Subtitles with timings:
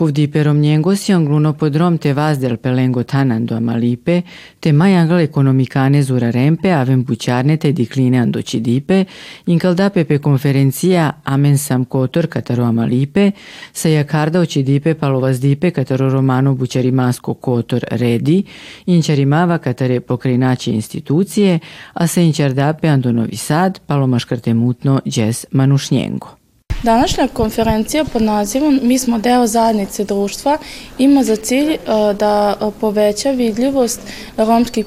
[0.00, 4.24] Cuvdipe romniengo si angluno podrom te vas del pelengo tanando a malipe,
[4.58, 9.06] te mai angle economicane zura rempe avem buciarne te dicline andocidipe,
[9.44, 13.34] incaldape pe conferenția amen sam cotor cataro a malipe,
[13.72, 18.40] sa iacarda ocidipe palovazdipe cataro romano buciarimasco cotor redi,
[18.84, 21.60] incerimava catare pocrinaci institucije,
[21.92, 26.39] a se incerdape ando Novi Sad, palomaškarte mutno džes manušnjengo.
[26.82, 30.58] Današnja konferencija pod nazivom Mi smo deo zajednice društva
[30.98, 31.78] ima za cilj e,
[32.18, 34.00] da poveća vidljivost
[34.36, 34.86] romskih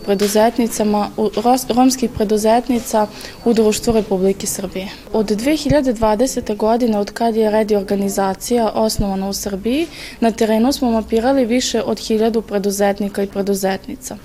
[1.69, 3.08] romskih preduzetnica
[3.45, 4.88] u društvu Republike Srbije.
[5.13, 6.55] Od 2020.
[6.58, 9.88] godine, od kad je redi organizacija osnovana u Srbiji,
[10.19, 14.17] na terenu smo mapirali više od hiljadu preduzetnika i preduzetnica.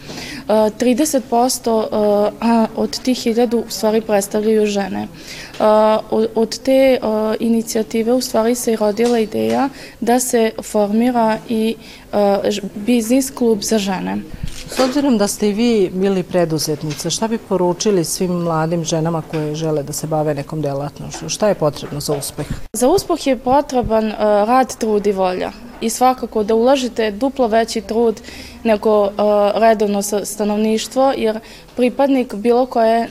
[0.48, 5.08] 30% e, od tih hiljadu u stvari predstavljaju žene.
[6.34, 6.98] Od te
[7.40, 7.57] inicijative
[8.16, 9.68] u stvari se rodila ideja
[10.00, 11.76] da se formira i
[12.74, 14.16] biznis klub za žene.
[14.76, 19.54] S obzirom da ste i vi bili preduzetnice, šta bi poručili svim mladim ženama koje
[19.54, 21.28] žele da se bave nekom delatnošću?
[21.28, 22.46] Šta je potrebno za uspeh?
[22.72, 28.20] Za uspeh je potreban rad, trud i volja i svakako da ulažite duplo veći trud
[28.64, 29.10] nego uh,
[29.54, 31.40] redovno stanovništvo, jer
[31.76, 33.08] pripadnik bilo koje uh,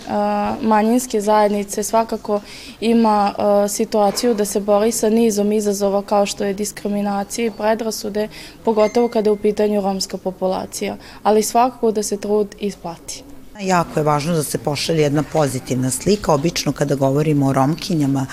[0.62, 2.42] manjinske zajednice svakako
[2.82, 8.28] ima uh, situaciju da se bori sa nizom izazova kao što je diskriminacija i predrasude,
[8.66, 13.24] pogotovo kada je u pitanju romska populacija, ali svakako da se trud isplati.
[13.62, 16.34] Jako je važno da se pošalje jedna pozitivna slika.
[16.34, 18.26] Obično kada govorimo o romkinjama,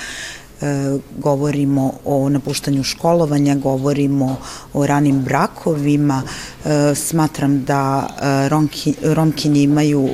[1.18, 4.36] govorimo o napuštanju školovanja, govorimo
[4.72, 6.22] o ranim brakovima,
[6.64, 10.08] e, smatram da e, romki, romkinje imaju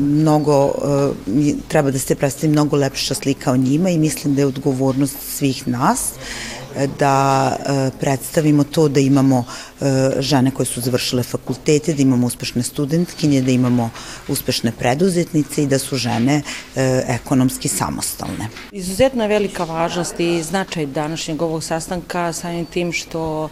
[0.00, 0.72] mnogo,
[1.68, 5.68] treba da se predstavi mnogo lepša slika o njima i mislim da je odgovornost svih
[5.68, 6.12] nas
[6.98, 9.44] da e, predstavimo to da imamo
[9.80, 13.90] e, žene koje su završile fakultete, da imamo uspešne studentkinje, da imamo
[14.28, 16.42] uspešne preduzetnice i da su žene
[16.76, 18.48] e, ekonomski samostalne.
[18.72, 23.48] Izuzetno velika važnost i značaj današnjeg ovog sastanka samim tim što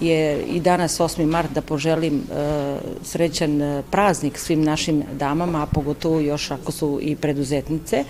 [0.00, 1.26] je i danas 8.
[1.26, 6.98] mart da poželim e, srećan e, praznik svim našim damama, a pogotovo još ako su
[7.02, 8.04] i preduzetnice.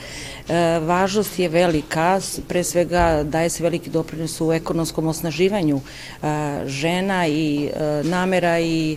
[0.49, 5.81] E, važnost je velika, pre svega daje se veliki doprinos u ekonomskom osnaživanju
[6.67, 7.71] žena i
[8.03, 8.97] namera i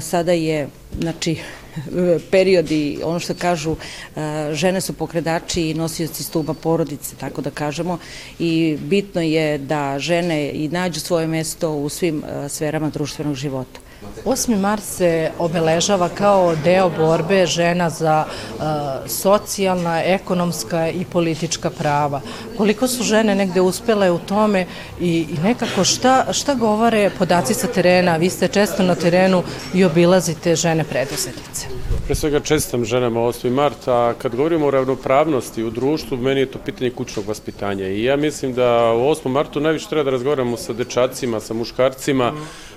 [0.00, 0.68] sada je,
[1.00, 1.38] znači,
[2.30, 4.20] periodi, ono što kažu, e,
[4.52, 7.98] žene su pokredači i nosioci stuba porodice, tako da kažemo,
[8.38, 13.85] i bitno je da žene i nađu svoje mesto u svim e, sferama društvenog života.
[14.24, 14.58] 8.
[14.58, 18.62] mart se obeležava kao deo borbe žena za uh,
[19.06, 22.20] socijalna, ekonomska i politička prava.
[22.56, 24.66] Koliko su žene negde uspele u tome
[25.00, 28.16] i, i nekako šta, šta govore podaci sa terena?
[28.16, 29.42] Vi ste često na terenu
[29.74, 31.66] i obilazite žene preduzetnice.
[32.06, 33.50] Pre svega čestam ženama 8.
[33.50, 38.04] marta, a kad govorimo o ravnopravnosti u društvu, meni je to pitanje kućnog vaspitanja i
[38.04, 39.28] ja mislim da u 8.
[39.28, 42.32] martu najviše treba da razgovaramo sa dečacima, sa muškarcima,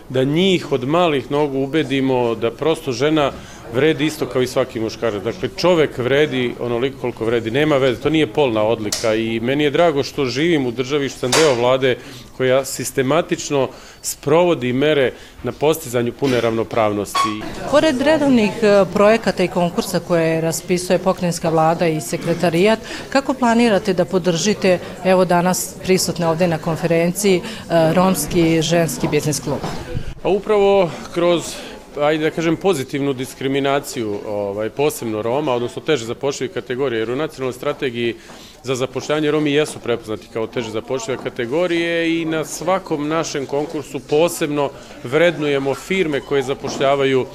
[0.09, 3.31] da njih od malih nogu ubedimo da prosto žena
[3.73, 5.23] vredi isto kao i svaki muškarac.
[5.23, 7.51] Dakle, čovek vredi onoliko koliko vredi.
[7.51, 11.19] Nema veze, to nije polna odlika i meni je drago što živim u državi, što
[11.19, 11.97] sam deo vlade
[12.37, 13.69] koja sistematično
[14.01, 15.11] sprovodi mere
[15.43, 17.41] na postizanju pune ravnopravnosti.
[17.71, 24.05] Pored redovnih e, projekata i konkursa koje raspisuje pokrenjska vlada i sekretarijat, kako planirate da
[24.05, 29.59] podržite, evo danas prisutne ovde na konferenciji, e, Romski ženski biznis klub?
[30.21, 31.55] Pa upravo kroz
[31.99, 37.53] ajde da kažem, pozitivnu diskriminaciju ovaj, posebno Roma, odnosno teže zapošljive kategorije, jer u nacionalnoj
[37.53, 38.15] strategiji
[38.63, 44.69] za zapošljavanje Romi jesu prepoznati kao teže zapošljive kategorije i na svakom našem konkursu posebno
[45.03, 47.25] vrednujemo firme koje zapošljavaju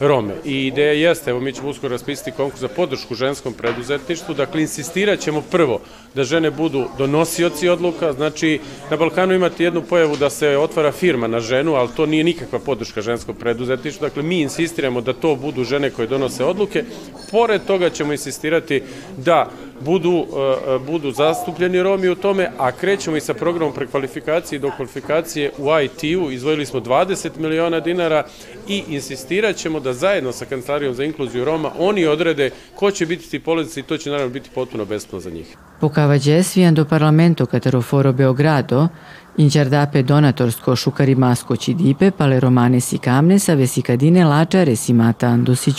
[0.00, 0.34] Rome.
[0.44, 5.20] I ideja jeste, evo mi ćemo uskoro raspisati konkurs za podršku ženskom preduzetništvu, dakle insistirat
[5.20, 5.80] ćemo prvo
[6.14, 8.60] da žene budu donosioci odluka, znači
[8.90, 12.58] na Balkanu imate jednu pojavu da se otvara firma na ženu, ali to nije nikakva
[12.58, 16.84] podrška ženskom preduzetništvu, dakle mi insistiramo da to budu žene koje donose odluke,
[17.30, 18.82] pored toga ćemo insistirati
[19.16, 19.50] da
[19.80, 25.50] budu, uh, budu zastupljeni Romi u tome, a krećemo i sa programom prekvalifikacije i dokvalifikacije
[25.58, 28.24] u IT-u, izvojili smo 20 miliona dinara
[28.68, 33.30] i insistirat ćemo da zajedno sa Kancelarijom za inkluziju Roma oni odrede ko će biti
[33.30, 35.56] ti polaznici i to će naravno biti potpuno besplatno za njih.
[35.80, 36.42] Pokavađe
[36.72, 38.88] do parlamento Cateroforo Beogrado,
[39.36, 45.72] Incerdape donatorsko šukarimasko cidipe, pale romane si camne, sa vesicadine laciare si mata ando si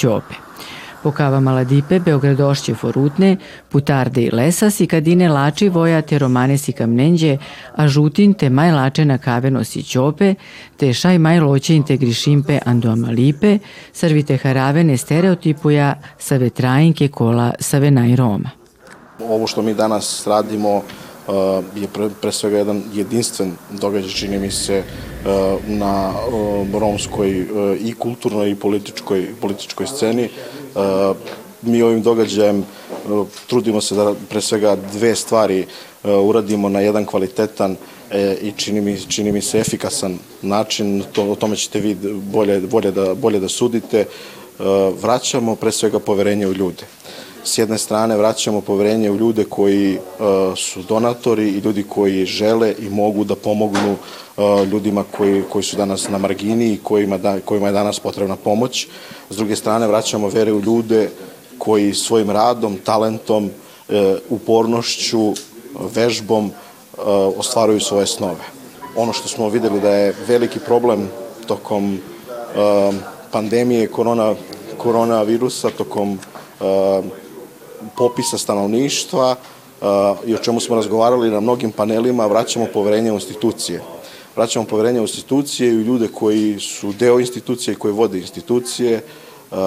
[1.02, 1.12] ciope.
[1.12, 3.38] Pokava Maladipe, Beogradošće Forutne,
[3.70, 4.88] Putarde i Lesas i
[5.30, 7.38] Lači Voja te Romane si Kamnenđe,
[7.76, 10.36] a Žutin te Maj Lače na Kaveno si Ćope,
[10.78, 13.60] te Šaj Maj Loće integri Šimpe Ando Amalipe,
[13.94, 18.50] Servite Haravene stereotipuja sa vetrajinke kola sa Venaj Roma.
[19.30, 20.82] Ovo što mi danas radimo
[21.76, 27.48] je pre, pre svega jedan jedinstven događaj, čini mi se, uh, na uh, romskoj
[27.80, 30.30] i kulturnoj i političkoj, političkoj sceni.
[31.62, 32.66] Mi ovim događajem
[33.48, 35.66] trudimo se da pre svega dve stvari
[36.04, 37.76] uradimo na jedan kvalitetan
[38.42, 42.92] i čini mi, čini mi se efikasan način, to, o tome ćete vi bolje, bolje,
[42.92, 44.06] da, bolje da sudite.
[45.02, 46.84] Vraćamo pre svega poverenje u ljude
[47.44, 52.76] s jedne strane vraćamo poverenje u ljude koji uh, su donatori i ljudi koji žele
[52.80, 57.40] i mogu da pomognu uh, ljudima koji, koji su danas na margini i kojima, da,
[57.40, 58.88] kojima je danas potrebna pomoć.
[59.30, 61.10] S druge strane vraćamo vere u ljude
[61.58, 63.96] koji svojim radom, talentom, uh,
[64.30, 65.34] upornošću,
[65.96, 66.52] vežbom
[67.38, 68.44] ostvaruju svoje snove.
[68.96, 71.10] Ono što smo videli da je veliki problem
[71.48, 72.00] tokom
[73.32, 74.36] pandemije korona,
[74.78, 76.20] koronavirusa, tokom
[77.98, 79.88] popisa stanovništva uh,
[80.26, 83.82] i o čemu smo razgovarali na mnogim panelima, vraćamo poverenje u institucije.
[84.36, 89.04] Vraćamo poverenje u institucije i u ljude koji su deo institucije i koji vode institucije.
[89.52, 89.58] Uh,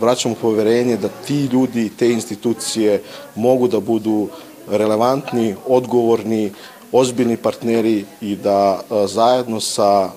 [0.00, 3.02] vraćamo poverenje da ti ljudi i te institucije
[3.34, 4.28] mogu da budu
[4.70, 6.52] relevantni, odgovorni,
[6.92, 10.10] ozbiljni partneri i da uh, zajedno sa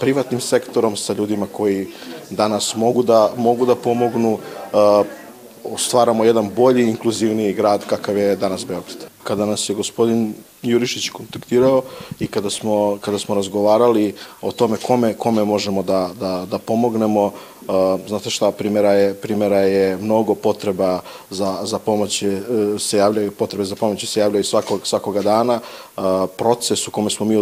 [0.00, 1.88] privatnim sektorom, sa ljudima koji
[2.30, 4.38] danas mogu da, mogu da pomognu,
[5.78, 9.06] stvaramo jedan bolji, inkluzivniji grad kakav je danas Beograd.
[9.24, 11.82] Kada nas je gospodin Jurišić kontaktirao
[12.20, 17.32] i kada smo, kada smo razgovarali o tome kome, kome možemo da, da, da pomognemo,
[18.08, 22.24] znate šta, primjera je, primjera je mnogo potreba za, za pomoć
[22.78, 25.60] se javljaju, potrebe za pomoć se javljaju svakog, svakoga dana.
[26.36, 27.36] Proces u kome smo mi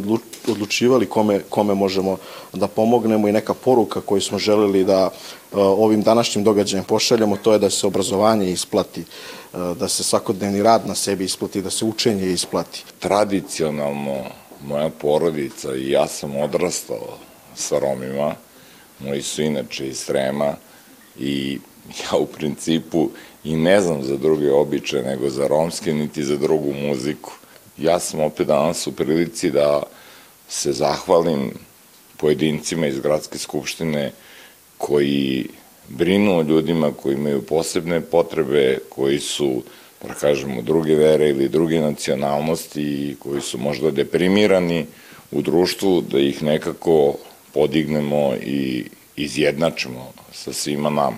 [0.48, 2.16] odlučivali kome, kome možemo
[2.52, 5.10] da pomognemo i neka poruka koju smo želeli da
[5.52, 9.04] ovim današnjim događajem pošaljemo, to je da se obrazovanje isplati,
[9.52, 12.84] da se svakodnevni rad na sebi isplati, da se učenje isplati.
[12.98, 14.24] Tradicionalno
[14.64, 17.18] moja porodica i ja sam odrastao
[17.54, 18.34] sa Romima,
[18.98, 20.56] moji su inače iz Srema
[21.18, 21.58] i
[22.02, 23.10] ja u principu
[23.44, 27.32] i ne znam za druge običaje nego za romske, niti za drugu muziku.
[27.78, 29.82] Ja sam opet danas u prilici da
[30.48, 31.52] se zahvalim
[32.16, 34.12] pojedincima iz Gradske skupštine
[34.78, 35.46] koji
[35.88, 39.62] brinu o ljudima koji imaju posebne potrebe, koji su,
[40.02, 44.86] da kažemo, druge vere ili druge nacionalnosti i koji su možda deprimirani
[45.30, 47.14] u društvu, da ih nekako
[47.54, 48.84] podignemo i
[49.16, 51.16] izjednačimo sa svima nama.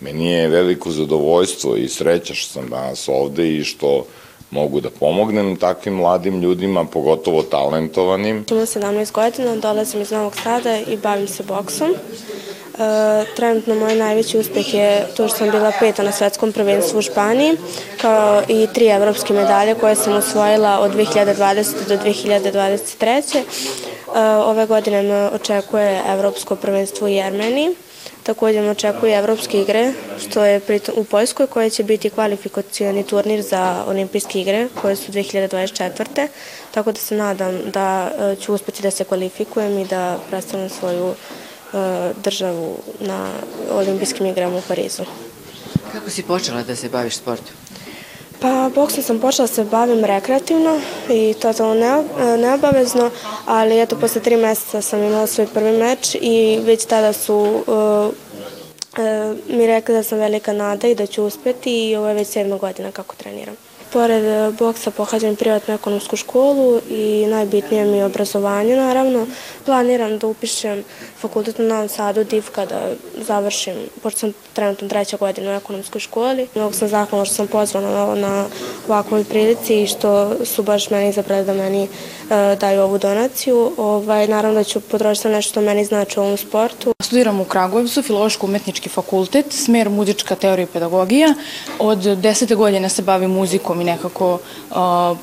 [0.00, 4.06] Meni je veliko zadovoljstvo i sreća što sam danas ovde i što
[4.50, 8.44] mogu da pomognem takvim mladim ljudima, pogotovo talentovanim.
[8.50, 11.94] Imam 17 godina, dolazim iz Novog Sada i bavim se boksom.
[13.36, 17.56] Trenutno moj najveći uspeh je to što sam bila peta na svetskom prvenstvu u Španiji,
[18.00, 21.88] kao i tri evropske medalje koje sam osvojila od 2020.
[21.88, 23.42] do 2023.
[24.16, 27.74] E, ove godine me očekuje Evropsko prvenstvo u Jermeniji.
[28.22, 30.60] Takođe me očekuje Evropske igre, što je
[30.94, 36.28] u Poljskoj, koje će biti kvalifikacioni turnir za olimpijske igre, koje su 2024.
[36.70, 41.14] Tako da se nadam da e, ću uspeti da se kvalifikujem i da predstavljam svoju
[42.24, 43.28] državu na
[43.70, 45.02] olimpijskim igrama u Parizu.
[45.92, 47.54] Kako si počela da se baviš sportom?
[48.40, 50.80] Pa, boksom sam počela da se bavim rekreativno
[51.10, 52.02] i totalno ne,
[52.38, 53.10] neobavezno,
[53.46, 58.12] ali eto, posle tri meseca sam imala svoj prvi meč i već tada su uh,
[58.98, 62.28] uh, mi rekli da sam velika nada i da ću uspeti i ovo je već
[62.28, 63.56] sedma godina kako treniram.
[63.92, 69.26] Pored e, boksa pohađam privatnu ekonomsku školu i najbitnije mi je obrazovanje naravno.
[69.64, 70.84] Planiram da upišem
[71.20, 72.80] fakultet u Novom Sadu DIV kada
[73.26, 76.48] završim, pošto sam trenutno treća godina u ekonomskoj školi.
[76.54, 78.44] Mnogo sam zahvalna što sam pozvana na, na
[78.88, 83.72] ovakvoj prilici i što su baš meni izabrali da meni e, daju ovu donaciju.
[83.76, 86.95] Ovaj, naravno da ću podrožiti nešto što meni znači u ovom sportu.
[87.06, 91.34] Studiram u Kragujevcu, filološko-umetnički fakultet, smer muzička teorija i pedagogija.
[91.78, 95.18] Od desete godine se bavim muzikom i nekako uh,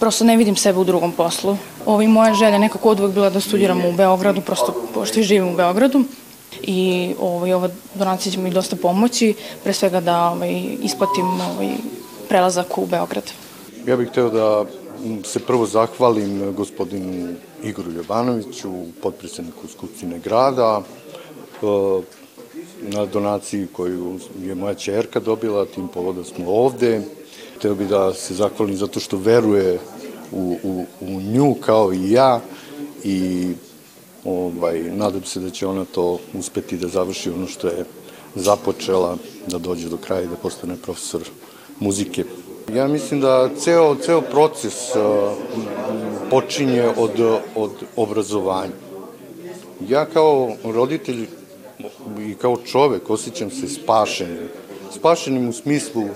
[0.00, 1.56] prosto ne vidim sebe u drugom poslu.
[1.86, 5.48] Ovo i moja želja nekako odvek bila da studiram u Beogradu, prosto pošto i živim
[5.48, 6.04] u Beogradu
[6.62, 11.74] i ovaj, ova donacija će mi dosta pomoći, pre svega da ovaj, isplatim ovaj,
[12.28, 13.30] prelazak u Beograd.
[13.86, 14.64] Ja bih hteo da
[15.24, 20.82] se prvo zahvalim gospodinu Igoru Jovanoviću, podpredsedniku Skupštine grada,
[22.80, 27.02] na donaciji koju je moja čerka dobila, tim povoda smo ovde.
[27.62, 29.78] Teo bi da se zahvalim zato što veruje
[30.32, 32.40] u, u, u nju kao i ja
[33.04, 33.48] i
[34.24, 37.84] ovaj, nadam se da će ona to uspeti da završi ono što je
[38.34, 41.22] započela, da dođe do kraja i da postane profesor
[41.80, 42.24] muzike.
[42.74, 45.32] Ja mislim da ceo, ceo proces uh,
[46.30, 48.72] počinje od, od obrazovanja.
[49.88, 51.26] Ja kao roditelj
[52.20, 54.48] i kao čovek osjećam se spašenim.
[54.92, 56.10] Spašenim u smislu uh,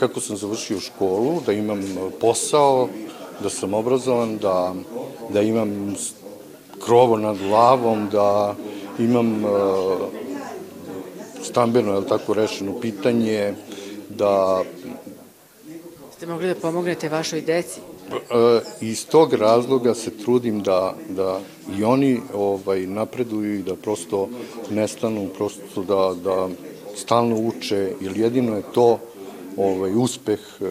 [0.00, 1.82] kako sam završio školu, da imam
[2.20, 2.88] posao,
[3.42, 4.74] da sam obrazovan, da,
[5.32, 5.96] da imam
[6.84, 8.54] krovo nad glavom, da
[8.98, 9.50] imam uh,
[11.42, 13.54] stambeno, je tako, rešeno pitanje,
[14.08, 14.62] da
[16.16, 17.80] Ste mogli da pomognete vašoj deci?
[18.12, 21.40] E, iz tog razloga se trudim da, da
[21.78, 24.28] i oni ovaj, napreduju i da prosto
[24.70, 26.48] nestanu, prosto da, da
[26.96, 28.98] stalno uče, jer jedino je to
[29.56, 30.70] ovaj, uspeh e,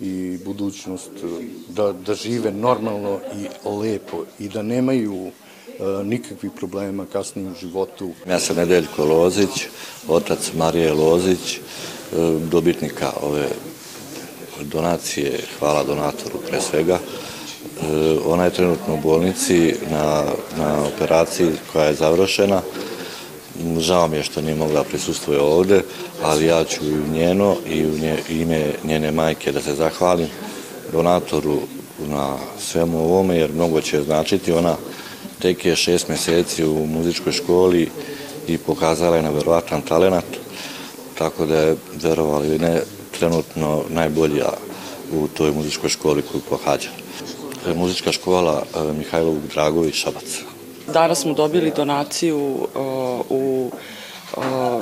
[0.00, 5.30] i budućnost, e, da, da žive normalno i lepo i da nemaju
[6.04, 8.10] nikakvih problema kasnije u životu.
[8.28, 9.66] Ja sam Nedeljko Lozić,
[10.08, 11.58] otac Marije Lozić,
[12.50, 13.48] dobitnika ove
[14.74, 16.98] donacije, hvala donatoru pre svega.
[16.98, 20.24] E, ona je trenutno u bolnici na,
[20.58, 22.62] na operaciji koja je završena.
[23.78, 25.82] Žao mi je što nije mogla prisustuje ovde,
[26.22, 30.28] ali ja ću i u njeno i u nje, ime njene majke da se zahvalim
[30.92, 31.58] donatoru
[31.98, 34.52] na svemu ovome, jer mnogo će značiti.
[34.52, 34.76] Ona
[35.38, 37.88] tek je šest meseci u muzičkoj školi
[38.48, 40.24] i pokazala je na verovatan talenat,
[41.18, 42.82] tako da je, verovali ne,
[43.18, 44.48] trenutno najbolja
[45.12, 46.88] u toj muzičkoj školi koju pohađa.
[47.66, 50.54] E, muzička škola e, Mihajlo Dragović Šabac.
[50.92, 53.70] Danas smo dobili donaciju uh, u,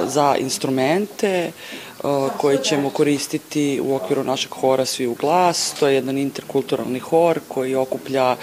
[0.07, 1.53] za instrumente
[2.37, 5.75] koje ćemo koristiti u okviru našeg hora Svi u glas.
[5.81, 8.37] To je jedan interkulturalni hor koji okuplja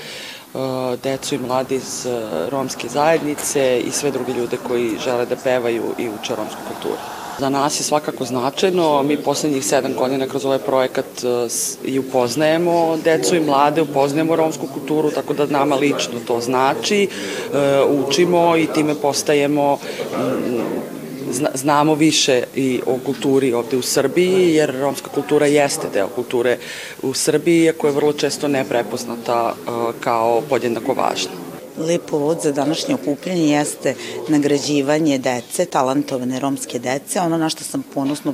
[1.03, 2.07] decu i mladi iz
[2.49, 7.01] romske zajednice i sve druge ljude koji žele da pevaju i uče romsku kulturu.
[7.39, 9.03] Za nas je svakako značajno.
[9.03, 11.47] Mi poslednjih sedam godina kroz ovaj projekat e,
[11.85, 17.03] i upoznajemo decu i mlade, upoznajemo romsku kulturu, tako da nama lično to znači.
[17.03, 17.09] E,
[18.07, 19.77] učimo i time postajemo
[21.53, 26.57] znamo više i o kulturi ovde u Srbiji, jer romska kultura jeste deo kulture
[27.01, 31.48] u Srbiji, iako je vrlo često neprepoznata e, kao podjednako važna.
[31.79, 33.95] Lep povod za današnje okupljanje jeste
[34.27, 37.19] nagrađivanje dece, talentovane romske dece.
[37.19, 38.33] Ono na što sam ponosno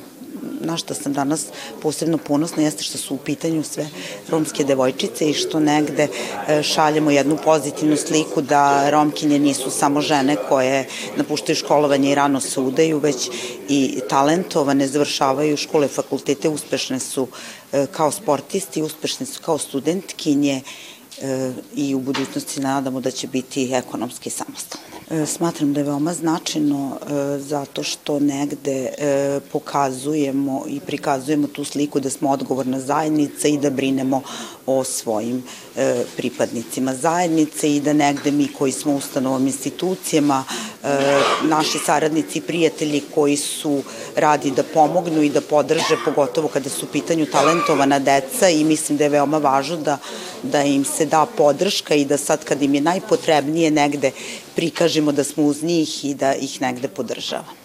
[0.61, 1.45] na što sam danas
[1.81, 3.87] posebno ponosna jeste što su u pitanju sve
[4.29, 6.07] romske devojčice i što negde
[6.47, 10.87] e, šaljemo jednu pozitivnu sliku da romkinje nisu samo žene koje
[11.17, 13.29] napuštaju školovanje i rano se udaju, već
[13.69, 17.27] i talentovane, završavaju škole, fakultete, uspešne su
[17.73, 20.61] e, kao sportisti, uspešne su kao studentkinje
[21.75, 24.85] i u budućnosti nadamo da će biti ekonomski samostalne.
[25.09, 28.89] E, smatram da je veoma značajno e, zato što negde
[29.51, 34.21] pokazujemo i prikazujemo tu sliku da smo odgovorna zajednica i da brinemo
[34.65, 35.43] o svojim
[36.17, 40.43] pripadnicima zajednice i da negde mi koji smo ustanovom institucijama,
[41.43, 43.83] naši saradnici i prijatelji koji su
[44.15, 48.97] radi da pomognu i da podrže, pogotovo kada su u pitanju talentovana deca i mislim
[48.97, 49.97] da je veoma važno da,
[50.43, 54.11] da im se da podrška i da sad kad im je najpotrebnije negde
[54.55, 57.64] prikažemo da smo uz njih i da ih negde podržavamo.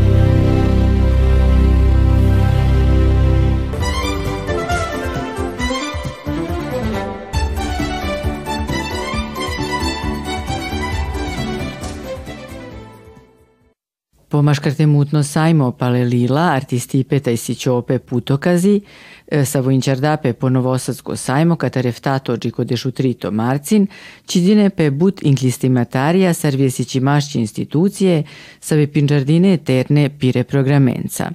[14.31, 18.81] Pomaškarte mutno sajmo palelila, artistipe taj sićope putokazi,
[19.27, 23.87] e, sa vojnčardape po novosadsko sajmo katareftato džiko dešutrito marcin,
[24.25, 28.23] čidine pe but inklistimatarija sarvjesići mašći institucije,
[28.59, 31.31] sa ve pinđardine eterne pire programenca.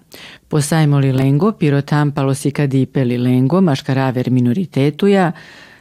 [0.48, 5.32] Po sajmo li lengo, piro tampalo si kadipe li lengo, maškaraver minoritetuja,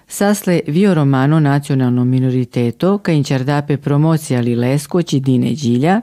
[0.07, 6.01] Sasle vio romano nacionalno minoriteto, ka inčardape promocija li lesko čidine džilja,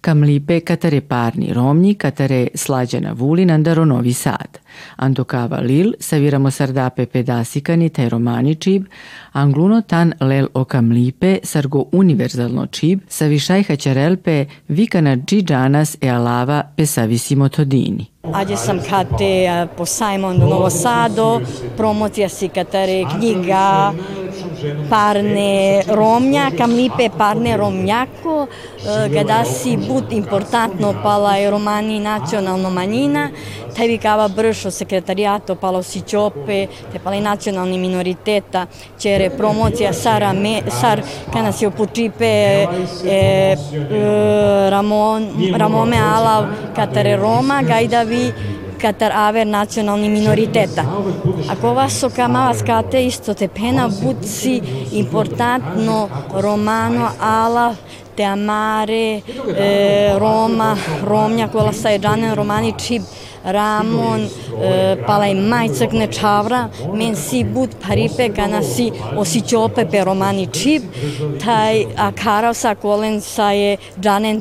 [0.00, 4.58] Kamlipe Katare Parni Romnji, Katare Slađana Vulin, Andaro Novi Sad.
[4.96, 8.84] Andokava Lil, Saviramo Sardape Pedasikani, taj romani čib,
[9.32, 16.86] Angluno tan lel o Kamlipe, Sargo univerzalno čib, Savišaj Haćarelpe, Vikana Džidžanas e alava pe
[16.86, 18.06] savisimo todini.
[18.34, 21.40] Ađe sam kate po sajmon do Novo Sado,
[21.76, 23.92] promocija si katare knjiga,
[24.90, 28.46] parne romnja, kam lipe parne romnjako,
[29.14, 33.30] kada si but importantno pala je romani nacionalno manjina,
[33.76, 38.66] taj vikava bršo sekretarijato palo si čope, te pala i nacionalni minoriteta,
[38.98, 42.66] čere promocija sara, me, sar kana si opučipe e,
[43.06, 46.46] e, Ramon, Ramome Alav
[46.76, 48.32] katare Roma, gajdavi
[48.78, 50.84] katar aver nacionalni minoriteta.
[51.50, 54.60] Ako vas okama skate isto te pena butsi
[54.92, 57.74] importantno romano ala
[58.16, 59.22] te amare
[59.56, 62.00] eh, Roma, Romnja, kola sa je
[62.34, 63.02] romani čib
[63.44, 64.20] Ramon,
[64.62, 70.82] e, palai mai căcne chavra, men si but paripe kana si osichope pe romani chip,
[71.38, 73.78] tai akara sa kolen sa je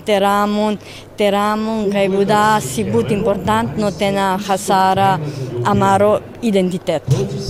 [0.03, 0.79] te Ramon,
[1.17, 5.17] te Ramon kaj buda si but importantno te na Hasara
[5.65, 7.03] Amaro identitet.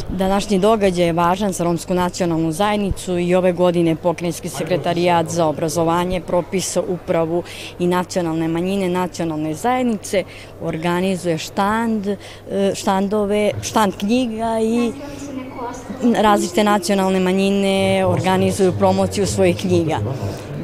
[0.09, 6.21] Današnji događaj je važan za romsku nacionalnu zajednicu i ove godine pokrenjski sekretarijat za obrazovanje,
[6.21, 7.43] propisa, upravu
[7.79, 10.23] i nacionalne manjine nacionalne zajednice
[10.61, 12.17] organizuje štand, e,
[12.75, 14.91] štandove, štand knjiga i
[16.21, 19.99] različite nacionalne manjine organizuju promociju svojih knjiga.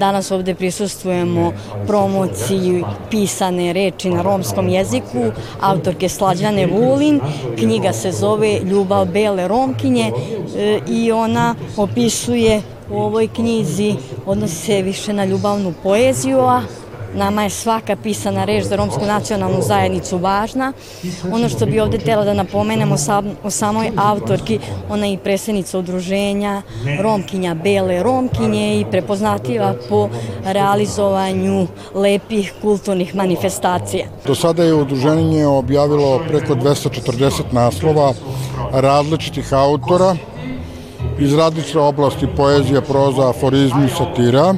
[0.03, 1.53] Danas ovde prisustujemo
[1.87, 5.31] promociji pisane reči na romskom jeziku
[5.61, 7.19] autorke Slađane Vulin.
[7.57, 10.11] Knjiga se zove Ljubav bele romkinje
[10.57, 13.95] e, i ona opisuje u ovoj knjizi,
[14.25, 16.61] odnosi se više na ljubavnu poeziju, a
[17.15, 20.73] Nama je svaka pisana reč za romsku nacionalnu zajednicu važna.
[21.31, 22.95] Ono što bi ovde tela da napomenemo
[23.43, 24.59] o samoj autorki,
[24.89, 26.61] ona je i predsednica udruženja
[27.01, 30.09] Romkinja Bele Romkinje i prepoznativa po
[30.45, 34.05] realizovanju lepih kulturnih manifestacija.
[34.25, 38.13] Do sada je udruženje objavilo preko 240 naslova
[38.71, 40.15] različitih autora
[41.19, 44.55] iz različite oblasti poezija, proza, aforizmi, satira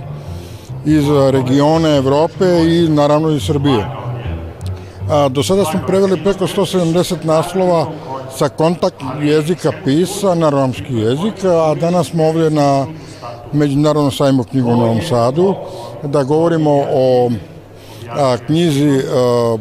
[0.86, 3.86] iz regiona Evrope i naravno iz Srbije.
[5.10, 7.88] A, do sada smo preveli preko 170 naslova
[8.38, 12.86] sa kontakt jezika pisa na romski jezik, a danas smo ovdje na
[13.54, 15.56] Međunarodnom sajmu knjigu u Novom Sadu
[16.04, 17.30] da govorimo o
[18.10, 19.58] a, knjizi a,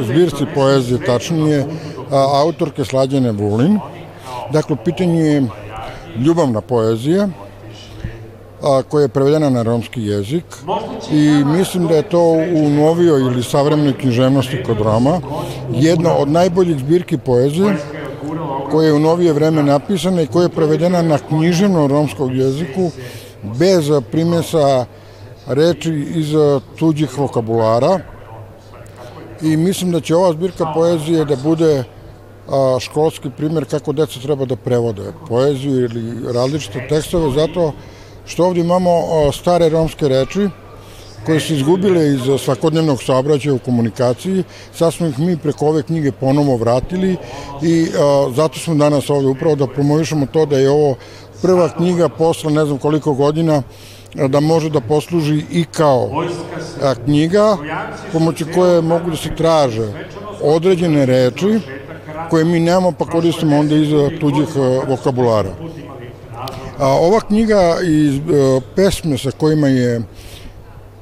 [0.00, 1.66] zbirci poezije, tačnije
[2.10, 3.78] a, autorke Slađene Vulin.
[4.52, 5.46] Dakle, pitanje je
[6.18, 7.28] ljubavna poezija,
[8.88, 10.44] koja je prevedena na romski jezik.
[11.10, 12.22] I mislim da je to
[12.54, 15.20] u novijoj ili savremenoj književnosti kod Roma
[15.70, 17.76] jedna od najboljih zbirki poezije
[18.70, 22.90] koja je u novije vreme napisana i koja je prevedena na književnom romskog jeziku
[23.42, 24.86] bez primesa
[25.46, 26.28] reči iz
[26.78, 28.00] tuđih vokabulara.
[29.42, 31.84] I mislim da će ova zbirka poezije da bude
[32.80, 37.72] školski primjer kako deca treba da prevode poeziju ili različite tekstove, zato
[38.26, 38.90] što ovdje imamo
[39.32, 40.48] stare romske reči
[41.26, 44.44] koje su izgubile iz svakodnevnog saobraćaja u komunikaciji.
[44.72, 47.16] Sad smo ih mi preko ove knjige ponovo vratili
[47.62, 47.86] i
[48.34, 50.94] zato smo danas ovde upravo da promovišemo to da je ovo
[51.42, 53.62] prva knjiga posle ne znam koliko godina
[54.28, 56.24] da može da posluži i kao
[57.04, 57.56] knjiga
[58.12, 59.88] pomoću koje mogu da se traže
[60.42, 61.60] određene reči
[62.30, 63.88] koje mi nemamo pa koristimo onda iz
[64.20, 64.48] tuđih
[64.88, 65.50] vokabulara.
[66.78, 70.02] A, ova knjiga i e, pesme sa kojima je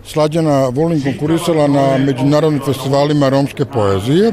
[0.07, 4.33] Slađana Volin konkurisala na međunarodnim festivalima romske poezije,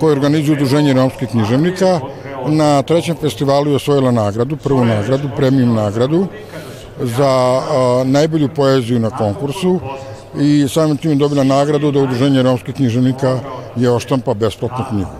[0.00, 2.00] koje organizuju Udruženje romskih književnika,
[2.46, 6.26] na trećem festivalu je osvojila nagradu, prvu nagradu, premium nagradu,
[7.00, 9.80] za a, najbolju poeziju na konkursu
[10.40, 13.40] i samim tim je dobila nagradu da Udruženje romskih književnika
[13.76, 15.10] je oštampa besplatnu knjigu.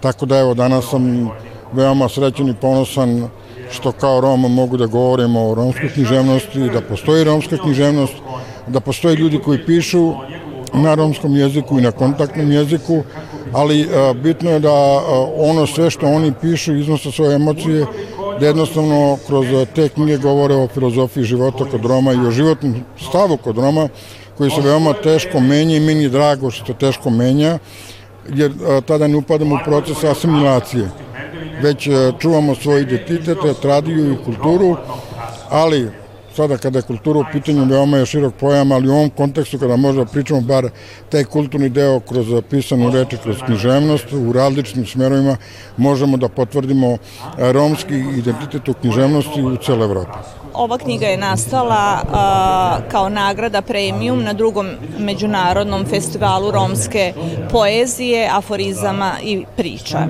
[0.00, 1.30] Tako da evo danas sam
[1.72, 3.28] veoma srećen i ponosan
[3.74, 8.14] što kao Roma mogu da govorimo o romskoj književnosti, da postoji romska književnost,
[8.66, 10.12] da postoje ljudi koji pišu
[10.74, 13.02] na romskom jeziku i na kontaktnom jeziku,
[13.52, 15.00] ali a, bitno je da a,
[15.36, 17.86] ono sve što oni pišu iznose svoje emocije,
[18.40, 22.74] da jednostavno kroz te knjige govore o filozofiji života kod Roma i o životnom
[23.08, 23.88] stavu kod Roma,
[24.38, 27.58] koji se veoma teško menja i meni drago što se teško menja,
[28.34, 28.52] jer
[28.86, 30.90] tada ne upadamo u proces asimilacije
[31.62, 34.76] već e, čuvamo svoj identitet, tradiju i kulturu,
[35.50, 35.90] ali
[36.36, 39.76] sada kada je kultura u pitanju veoma je širok pojam, ali u ovom kontekstu kada
[39.76, 40.68] možda pričamo bar
[41.08, 45.36] taj kulturni deo kroz pisanu reči, kroz književnost u različitim smerovima
[45.76, 46.96] možemo da potvrdimo
[47.38, 50.18] romski identitet u književnosti u celoj Evropi.
[50.54, 57.12] Ova knjiga je nastala a, kao nagrada premium na drugom međunarodnom festivalu romske
[57.50, 60.06] poezije, aforizama i priča.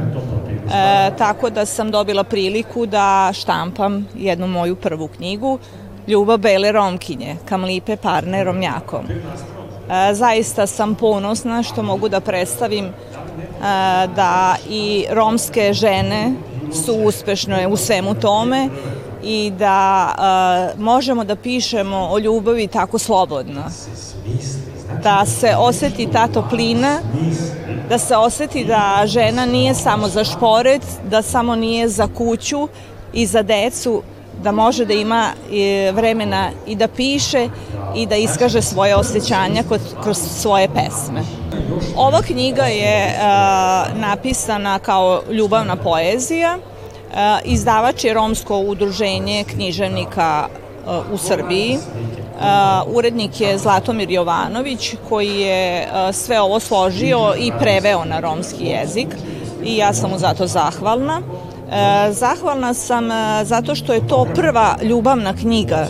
[0.65, 5.59] E, tako da sam dobila priliku da štampam jednu moju prvu knjigu,
[6.07, 9.07] Ljubav bele romkinje, Kamlipe Parne Romnjakom.
[9.09, 12.93] E, zaista sam ponosna što mogu da predstavim e,
[14.17, 16.33] da i romske žene
[16.73, 18.69] su uspešne u svemu tome
[19.23, 20.09] i da
[20.77, 23.63] e, možemo da pišemo o ljubavi tako slobodno.
[25.05, 26.99] Da se oseti ta toplina,
[27.89, 32.69] da se oseti da žena nije samo za šporet, da samo nije za kuću
[33.13, 34.03] i za decu,
[34.43, 37.49] da može da ima e, vremena i da piše
[37.97, 39.63] i da iskaže svoje osjećanja
[40.03, 41.23] kroz svoje pesme.
[41.97, 46.59] Ova knjiga je uh, napisana kao ljubavna poezija.
[46.59, 50.47] Uh, izdavač je Romsko udruženje književnika
[50.87, 51.79] uh, u Srbiji.
[52.87, 59.09] Urednik je Zlatomir Jovanović koji je sve ovo složio i preveo na romski jezik
[59.65, 61.21] i ja sam mu zato zahvalna.
[62.11, 63.09] Zahvalna sam
[63.45, 65.87] zato što je to prva ljubavna knjiga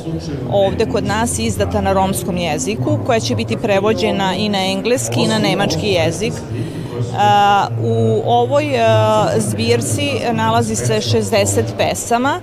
[0.52, 5.26] ovde kod nas izdata na romskom jeziku, koja će biti prevođena i na engleski i
[5.26, 6.32] na nemački jezik.
[7.82, 8.64] U ovoj
[9.36, 12.40] zbirci nalazi se 60 pesama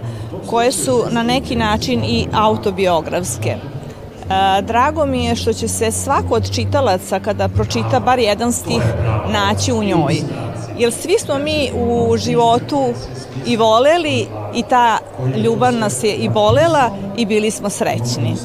[0.48, 3.56] koje su na neki način i autobiografske.
[4.62, 8.82] Drago mi je što će se svako od čitalaca kada pročita bar jedan stih
[9.30, 10.22] naći u njoj
[10.78, 12.94] jer svi smo mi u životu
[13.46, 14.98] i voleli i ta
[15.46, 18.36] ljubav nas je i bolela i bili smo srećni.